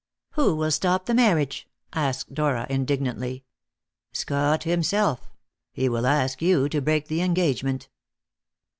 "Who 0.31 0.55
will 0.55 0.71
stop 0.71 1.05
the 1.05 1.13
marriage?" 1.13 1.69
asked 1.93 2.33
Dora 2.33 2.65
indignantly. 2.71 3.43
"Scott 4.13 4.63
himself. 4.63 5.29
He 5.73 5.89
will 5.89 6.07
ask 6.07 6.41
you 6.41 6.67
to 6.69 6.81
break 6.81 7.07
the 7.07 7.21
engagement." 7.21 7.87